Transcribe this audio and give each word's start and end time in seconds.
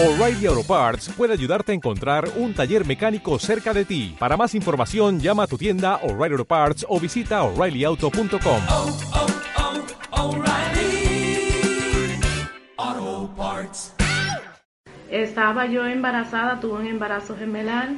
O'Reilly 0.00 0.46
Auto 0.46 0.62
Parts 0.62 1.08
puede 1.08 1.32
ayudarte 1.32 1.72
a 1.72 1.74
encontrar 1.74 2.28
un 2.36 2.54
taller 2.54 2.86
mecánico 2.86 3.36
cerca 3.40 3.74
de 3.74 3.84
ti. 3.84 4.14
Para 4.16 4.36
más 4.36 4.54
información, 4.54 5.18
llama 5.18 5.42
a 5.42 5.46
tu 5.48 5.58
tienda 5.58 5.96
O'Reilly 6.04 6.34
Auto 6.34 6.44
Parts 6.44 6.86
o 6.88 7.00
visita 7.00 7.42
oreillyauto.com. 7.42 8.62
oh, 8.70 8.96
oh, 12.78 13.30
Parts. 13.36 13.92
Estaba 15.10 15.66
yo 15.66 15.84
embarazada, 15.84 16.60
tuve 16.60 16.74
un 16.74 16.86
embarazo 16.86 17.36
gemelar 17.36 17.88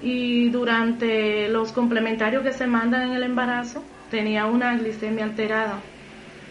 y 0.00 0.48
durante 0.50 1.48
los 1.48 1.72
complementarios 1.72 2.44
que 2.44 2.52
se 2.52 2.68
mandan 2.68 3.08
en 3.08 3.14
el 3.14 3.24
embarazo 3.24 3.82
tenía 4.12 4.46
una 4.46 4.76
glicemia 4.76 5.24
alterada. 5.24 5.80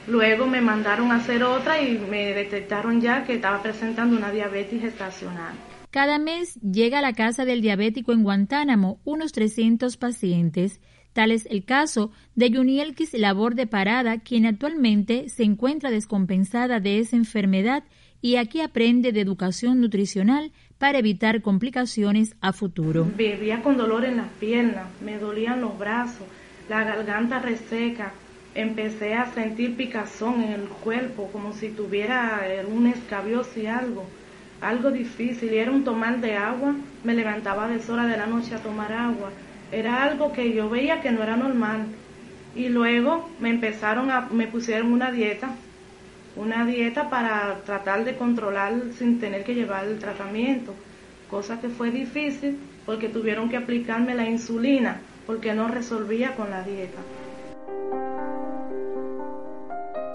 Luego 0.10 0.48
me 0.48 0.60
mandaron 0.60 1.12
a 1.12 1.16
hacer 1.18 1.44
otra 1.44 1.82
y 1.82 1.98
me 1.98 2.34
detectaron 2.34 3.00
ya 3.00 3.26
que 3.26 3.36
estaba 3.36 3.62
presentando 3.62 4.18
una 4.18 4.32
diabetes 4.32 4.82
gestacional. 4.82 5.54
Cada 5.92 6.18
mes 6.18 6.56
llega 6.62 7.00
a 7.00 7.02
la 7.02 7.14
casa 7.14 7.46
del 7.46 7.62
diabético 7.62 8.12
en 8.12 8.24
Guantánamo 8.24 9.00
unos 9.06 9.32
300 9.32 9.98
pacientes. 9.98 10.82
Tal 11.14 11.32
es 11.32 11.48
el 11.48 11.64
caso 11.64 12.12
de 12.36 12.50
Yunielkis 12.50 13.14
Labor 13.14 13.56
de 13.56 13.68
Parada, 13.68 14.20
quien 14.20 14.46
actualmente 14.46 15.30
se 15.30 15.44
encuentra 15.44 15.92
descompensada 15.92 16.80
de 16.80 17.00
esa 17.00 17.16
enfermedad 17.16 17.84
y 18.22 18.36
aquí 18.36 18.62
aprende 18.62 19.12
de 19.12 19.22
educación 19.22 19.80
nutricional 19.80 20.52
para 20.78 21.00
evitar 21.00 21.42
complicaciones 21.42 22.36
a 22.42 22.54
futuro. 22.54 23.06
Vivía 23.18 23.62
con 23.62 23.78
dolor 23.78 24.06
en 24.06 24.18
las 24.18 24.30
piernas, 24.40 24.88
me 25.02 25.18
dolían 25.18 25.62
los 25.62 25.78
brazos, 25.78 26.28
la 26.68 26.84
garganta 26.84 27.40
reseca, 27.40 28.14
empecé 28.56 29.14
a 29.14 29.32
sentir 29.34 29.76
picazón 29.76 30.42
en 30.42 30.52
el 30.54 30.68
cuerpo, 30.68 31.30
como 31.32 31.54
si 31.54 31.70
tuviera 31.70 32.42
eh, 32.46 32.66
un 32.66 32.88
escabioso 32.88 33.60
y 33.60 33.68
algo, 33.68 34.06
algo 34.62 34.92
difícil. 34.92 35.54
Y 35.54 35.58
era 35.58 35.72
un 35.72 35.84
tomar 35.84 36.20
de 36.20 36.36
agua, 36.36 36.76
me 37.04 37.14
levantaba 37.14 37.66
a 37.66 37.70
deshora 37.70 38.06
de 38.06 38.18
la 38.18 38.26
noche 38.26 38.56
a 38.56 38.60
tomar 38.60 38.92
agua. 38.92 39.32
Era 39.72 40.04
algo 40.04 40.34
que 40.34 40.54
yo 40.54 40.70
veía 40.70 41.02
que 41.02 41.12
no 41.12 41.24
era 41.24 41.38
normal. 41.38 41.86
Y 42.56 42.70
luego 42.70 43.30
me 43.40 43.50
empezaron 43.50 44.10
a, 44.12 44.22
me 44.32 44.48
pusieron 44.48 44.92
una 44.92 45.12
dieta, 45.12 45.52
una 46.36 46.66
dieta 46.66 47.10
para 47.10 47.60
tratar 47.66 48.06
de 48.06 48.16
controlar 48.16 48.74
sin 48.98 49.20
tener 49.20 49.44
que 49.44 49.54
llevar 49.54 49.86
el 49.86 50.00
tratamiento, 50.00 50.74
cosa 51.30 51.62
que 51.62 51.70
fue 51.70 51.92
difícil 51.92 52.58
porque 52.86 53.08
tuvieron 53.08 53.50
que 53.50 53.58
aplicarme 53.58 54.16
la 54.16 54.28
insulina 54.28 55.00
porque 55.28 55.54
no 55.54 55.68
resolvía 55.68 56.36
con 56.36 56.50
la 56.50 56.64
dieta. 56.64 56.98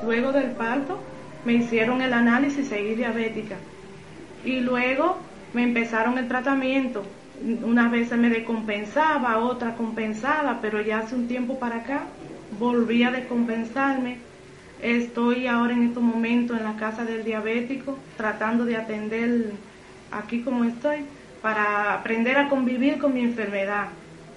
Luego 0.03 0.33
del 0.33 0.51
parto 0.53 0.99
me 1.45 1.55
hicieron 1.55 2.03
el 2.03 2.13
análisis, 2.13 2.69
seguí 2.69 2.95
diabética. 2.95 3.57
Y 4.45 4.61
luego 4.61 5.19
me 5.53 5.63
empezaron 5.63 6.19
el 6.19 6.29
tratamiento. 6.29 7.05
Unas 7.63 7.91
veces 7.91 8.19
me 8.19 8.31
descompensaba, 8.31 9.39
otras 9.39 9.77
compensaba, 9.77 10.59
pero 10.61 10.81
ya 10.81 10.99
hace 10.99 11.15
un 11.15 11.29
tiempo 11.29 11.59
para 11.59 11.77
acá 11.77 12.05
volví 12.59 13.03
a 13.03 13.11
descompensarme. 13.11 14.19
Estoy 14.83 15.47
ahora 15.47 15.73
en 15.73 15.85
estos 15.85 16.03
momentos 16.03 16.59
en 16.59 16.65
la 16.65 16.77
casa 16.77 17.05
del 17.05 17.25
diabético, 17.25 17.99
tratando 18.17 18.65
de 18.65 18.77
atender 18.77 19.53
aquí 20.13 20.43
como 20.43 20.65
estoy, 20.65 20.99
para 21.41 21.95
aprender 21.95 22.37
a 22.37 22.49
convivir 22.49 22.99
con 22.99 23.15
mi 23.15 23.23
enfermedad, 23.23 23.89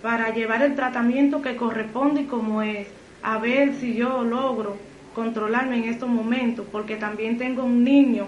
para 0.01 0.33
llevar 0.33 0.61
el 0.61 0.75
tratamiento 0.75 1.41
que 1.41 1.55
corresponde 1.55 2.21
y 2.21 2.25
como 2.25 2.61
es, 2.61 2.87
a 3.23 3.37
ver 3.37 3.75
si 3.75 3.95
yo 3.95 4.23
logro 4.23 4.77
controlarme 5.17 5.77
en 5.77 5.85
estos 5.85 6.07
momentos, 6.07 6.67
porque 6.71 6.95
también 6.95 7.39
tengo 7.39 7.63
un 7.63 7.83
niño, 7.83 8.27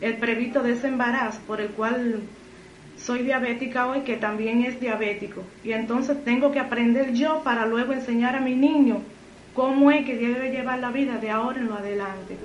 el 0.00 0.16
previsto 0.16 0.62
de 0.62 0.72
ese 0.72 0.88
embarazo, 0.88 1.42
por 1.46 1.60
el 1.60 1.68
cual 1.68 2.22
soy 2.96 3.18
diabética 3.18 3.86
hoy, 3.86 4.00
que 4.00 4.16
también 4.16 4.64
es 4.64 4.80
diabético. 4.80 5.42
Y 5.62 5.72
entonces 5.72 6.24
tengo 6.24 6.50
que 6.50 6.58
aprender 6.58 7.12
yo 7.12 7.42
para 7.44 7.66
luego 7.66 7.92
enseñar 7.92 8.34
a 8.34 8.40
mi 8.40 8.54
niño 8.54 9.02
cómo 9.52 9.90
es 9.90 10.06
que 10.06 10.16
debe 10.16 10.50
llevar 10.50 10.78
la 10.78 10.90
vida 10.90 11.18
de 11.18 11.28
ahora 11.28 11.60
en 11.60 11.66
lo 11.66 11.74
adelante. 11.74 12.38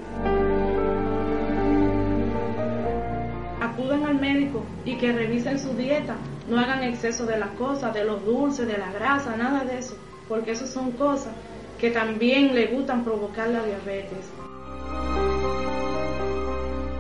Acudan 3.61 4.03
al 4.03 4.19
médico 4.19 4.65
y 4.83 4.97
que 4.97 5.13
revisen 5.13 5.59
su 5.59 5.73
dieta, 5.77 6.17
no 6.49 6.59
hagan 6.59 6.83
exceso 6.83 7.25
de 7.25 7.39
las 7.39 7.51
cosas, 7.51 7.93
de 7.93 8.03
los 8.03 8.25
dulces, 8.25 8.67
de 8.67 8.77
la 8.77 8.91
grasa, 8.91 9.37
nada 9.37 9.63
de 9.63 9.77
eso, 9.77 9.97
porque 10.27 10.51
eso 10.51 10.67
son 10.67 10.91
cosas 10.91 11.31
que 11.79 11.91
también 11.91 12.53
le 12.55 12.67
gustan 12.67 13.03
provocar 13.03 13.49
la 13.49 13.63
diabetes. 13.63 14.31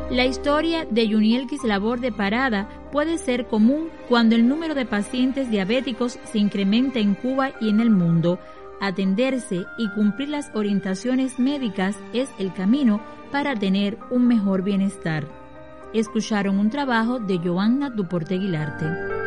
La 0.09 0.25
historia 0.25 0.85
de 0.85 1.05
Yunielkis 1.09 1.65
Labor 1.65 1.99
de 1.99 2.13
Parada 2.13 2.69
puede 2.93 3.17
ser 3.17 3.47
común 3.47 3.89
cuando 4.07 4.35
el 4.35 4.47
número 4.47 4.73
de 4.73 4.85
pacientes 4.85 5.51
diabéticos 5.51 6.17
se 6.23 6.37
incrementa 6.37 6.99
en 6.99 7.13
Cuba 7.13 7.51
y 7.59 7.69
en 7.69 7.81
el 7.81 7.89
mundo. 7.89 8.39
Atenderse 8.79 9.65
y 9.77 9.89
cumplir 9.89 10.29
las 10.29 10.49
orientaciones 10.55 11.39
médicas 11.39 11.97
es 12.13 12.29
el 12.39 12.53
camino 12.53 13.01
para 13.33 13.53
tener 13.55 13.97
un 14.09 14.27
mejor 14.27 14.63
bienestar. 14.63 15.27
Escucharon 15.93 16.57
un 16.57 16.69
trabajo 16.69 17.19
de 17.19 17.39
Joanna 17.39 17.89
Duporte 17.89 18.35
Aguilarte. 18.35 19.26